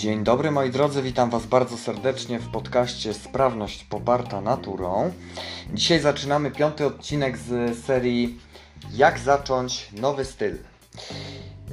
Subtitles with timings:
[0.00, 5.12] Dzień dobry moi drodzy, witam Was bardzo serdecznie w podcaście Sprawność poparta naturą.
[5.74, 8.38] Dzisiaj zaczynamy piąty odcinek z serii
[8.92, 10.58] Jak zacząć nowy styl.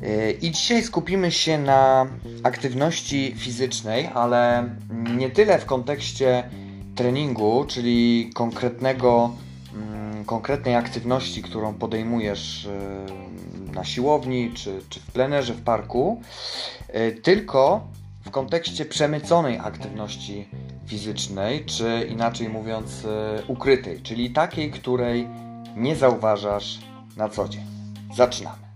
[0.02, 2.08] Yy, I dzisiaj skupimy się na
[2.44, 4.70] aktywności fizycznej, ale
[5.18, 6.50] nie tyle w kontekście
[6.96, 9.32] treningu, czyli konkretnego,
[9.74, 12.68] mm, konkretnej aktywności, którą podejmujesz
[13.68, 16.22] yy, na siłowni czy, czy w plenerze w parku,
[16.94, 17.88] yy, tylko
[18.28, 20.50] w kontekście przemyconej aktywności
[20.86, 25.28] fizycznej, czy inaczej mówiąc, e, ukrytej, czyli takiej, której
[25.76, 26.80] nie zauważasz
[27.18, 27.64] na co dzień.
[28.16, 28.68] Zaczynamy.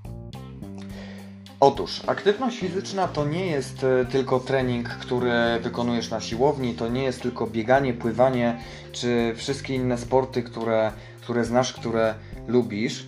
[1.60, 7.04] Otóż, aktywność fizyczna to nie jest e, tylko trening, który wykonujesz na siłowni, to nie
[7.04, 8.60] jest tylko bieganie, pływanie,
[8.92, 12.16] czy wszystkie inne sporty, które, które znasz, które
[12.48, 13.06] lubisz.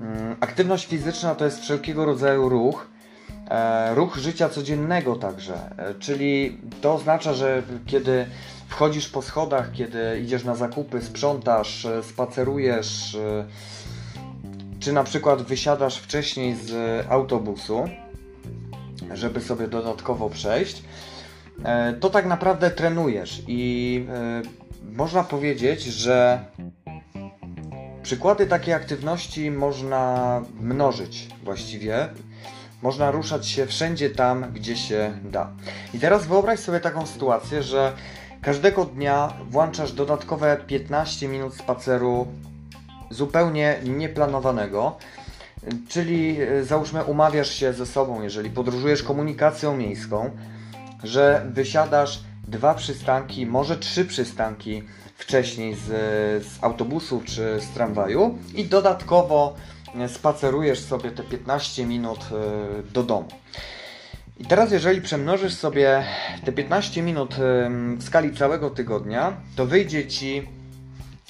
[0.00, 2.90] Mm, aktywność fizyczna to jest wszelkiego rodzaju ruch,
[3.94, 8.26] ruch życia codziennego także, e, czyli to oznacza, że kiedy
[8.68, 13.18] wchodzisz po schodach, kiedy idziesz na zakupy, sprzątasz, e, spacerujesz,
[14.80, 17.84] czy na przykład wysiadasz wcześniej z autobusu,
[19.14, 20.82] żeby sobie dodatkowo przejść,
[22.00, 23.42] to tak naprawdę trenujesz.
[23.48, 24.06] I
[24.92, 26.44] można powiedzieć, że
[28.02, 32.08] przykłady takiej aktywności można mnożyć właściwie
[32.82, 35.50] można ruszać się wszędzie tam, gdzie się da.
[35.94, 37.92] I teraz wyobraź sobie taką sytuację, że
[38.42, 42.26] każdego dnia włączasz dodatkowe 15 minut spaceru
[43.10, 44.96] zupełnie nieplanowanego.
[45.88, 50.30] Czyli e, załóżmy, umawiasz się ze sobą, jeżeli podróżujesz komunikacją miejską,
[51.04, 54.82] że wysiadasz dwa przystanki, może trzy przystanki
[55.16, 55.86] wcześniej z,
[56.46, 59.54] z autobusu czy z tramwaju i dodatkowo
[60.08, 63.28] spacerujesz sobie te 15 minut e, do domu.
[64.38, 66.04] I teraz, jeżeli przemnożysz sobie
[66.44, 67.36] te 15 minut e,
[67.96, 70.48] w skali całego tygodnia, to wyjdzie ci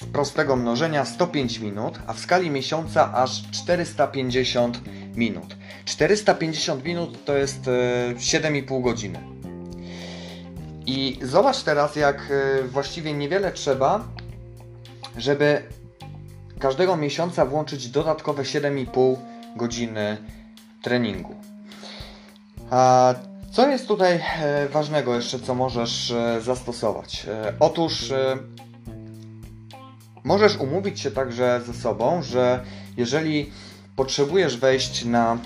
[0.01, 4.81] z prostego mnożenia 105 minut, a w skali miesiąca aż 450
[5.15, 5.55] minut.
[5.85, 9.19] 450 minut to jest 7,5 e, godziny.
[10.85, 12.33] I zobacz teraz, jak
[12.71, 14.07] właściwie niewiele trzeba,
[15.17, 15.63] żeby
[16.61, 19.15] każdego miesiąca włączyć dodatkowe 7,5
[19.55, 20.17] godziny
[20.81, 21.35] treningu.
[22.69, 23.13] A
[23.51, 27.25] co jest tutaj e, ważnego jeszcze, co możesz e, zastosować?
[27.27, 28.13] E, otóż
[30.23, 32.63] możesz umówić się także ze sobą, że
[32.97, 33.51] jeżeli
[33.95, 35.37] potrzebujesz wejść na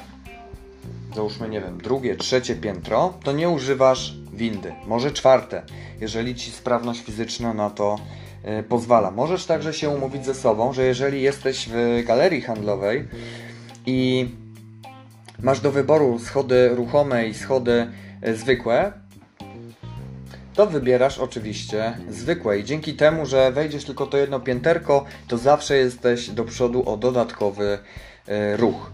[1.16, 5.64] załóżmy, nie wiem, drugie, trzecie piętro, to nie używasz windy, może czwarte,
[6.02, 8.00] jeżeli ci sprawność fizyczna na to
[8.70, 9.12] pozwala.
[9.12, 13.08] Możesz także się umówić ze sobą, że jeżeli jesteś w galerii handlowej
[13.86, 14.30] i
[15.40, 17.88] masz do wyboru schody ruchome i schody
[18.22, 18.92] e, zwykłe,
[20.54, 25.78] to wybierasz oczywiście zwykłe i dzięki temu, że wejdziesz tylko to jedno pięterko, to zawsze
[25.78, 27.80] jesteś do przodu o dodatkowy
[28.28, 28.92] e, ruch.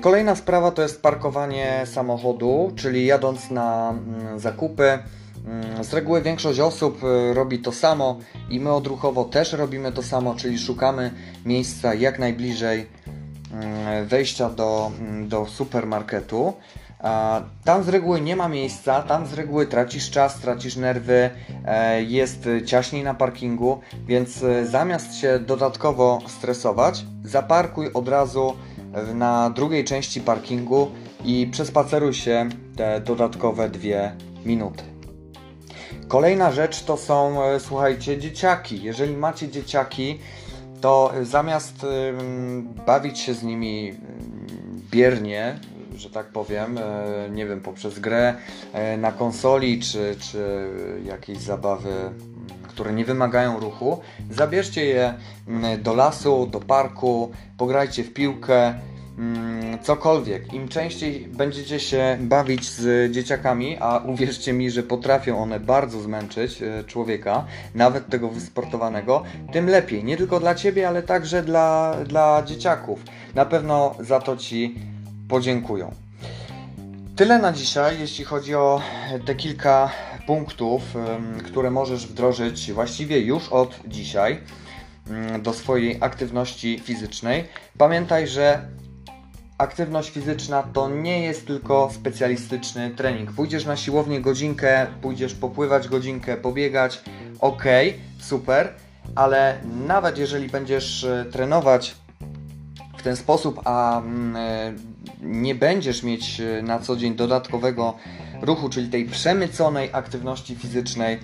[0.00, 4.98] Kolejna sprawa to jest parkowanie samochodu, czyli jadąc na mm, zakupy,
[5.82, 8.18] z reguły większość osób y, robi to samo
[8.50, 11.10] i my odruchowo też robimy to samo, czyli szukamy
[11.44, 12.86] miejsca jak najbliżej
[13.52, 16.52] mm, wejścia do, mm, do supermarketu.
[17.64, 21.30] Tam z reguły nie ma miejsca, tam z reguły tracisz czas, tracisz nerwy,
[21.64, 28.56] e, jest ciaśniej na parkingu, więc e, zamiast się dodatkowo stresować, zaparkuj od razu
[29.14, 30.90] na drugiej części parkingu
[31.24, 34.12] i przespaceruj się te dodatkowe dwie
[34.44, 34.97] minuty.
[36.08, 38.82] Kolejna rzecz to są, e, słuchajcie, dzieciaki.
[38.82, 40.18] Jeżeli macie dzieciaki,
[40.80, 41.86] to zamiast
[42.86, 43.94] bawić się z nimi
[44.90, 45.58] biernie,
[45.98, 46.82] że tak powiem, e,
[47.30, 48.34] nie wiem, poprzez grę
[48.72, 50.70] e, na konsoli czy, czy
[51.04, 51.90] jakieś zabawy,
[52.68, 55.14] które nie wymagają ruchu, zabierzcie je
[55.82, 58.74] do lasu, do parku, pograjcie w piłkę,
[59.82, 60.54] cokolwiek.
[60.54, 66.62] Im częściej będziecie się bawić z dzieciakami, a uwierzcie mi, że potrafią one bardzo zmęczyć
[66.62, 67.44] e, człowieka,
[67.74, 69.22] nawet tego wysportowanego,
[69.52, 70.04] tym lepiej.
[70.04, 73.02] Nie tylko dla ciebie, ale także dla, dla dzieciaków.
[73.34, 74.74] Na pewno za to ci
[75.28, 75.94] podziękują.
[77.16, 78.82] Tyle na dzisiaj, jeśli chodzi o
[79.26, 79.90] te kilka
[80.26, 80.82] punktów,
[81.44, 84.40] które możesz wdrożyć właściwie już od dzisiaj
[85.10, 87.44] mm, do swojej aktywności fizycznej.
[87.78, 88.68] Pamiętaj, że
[89.58, 93.32] aktywność fizyczna to nie jest tylko specjalistyczny trening.
[93.32, 97.02] Pójdziesz na siłownię godzinkę, pójdziesz popływać godzinkę, pobiegać,
[97.40, 97.64] ok,
[98.20, 98.74] super,
[99.14, 101.94] ale nawet jeżeli będziesz e, trenować
[102.98, 104.72] w ten sposób, a mm, e,
[105.22, 107.94] nie będziesz mieć e, na co dzień dodatkowego
[108.42, 111.18] ruchu, czyli tej przemyconej aktywności fizycznej,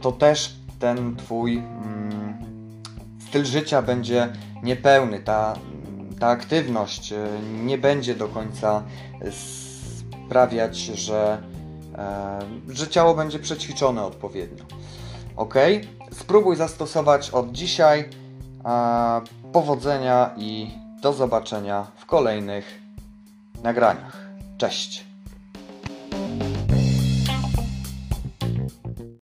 [0.00, 2.34] to też ten Twój mm,
[3.28, 4.28] styl życia będzie
[4.62, 5.20] niepełny.
[5.20, 5.54] Ta,
[6.20, 7.26] ta aktywność e,
[7.64, 8.82] nie będzie do końca
[10.26, 11.42] sprawiać, że,
[11.98, 12.38] e,
[12.68, 14.64] że ciało będzie przećwiczone odpowiednio.
[15.36, 15.54] Ok?
[16.12, 18.08] Spróbuj zastosować od dzisiaj.
[18.64, 19.20] E,
[19.52, 20.70] Powodzenia i
[21.02, 22.80] do zobaczenia w kolejnych
[23.62, 24.16] nagraniach.
[24.58, 25.09] Cześć!